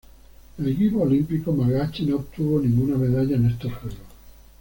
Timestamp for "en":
3.35-3.45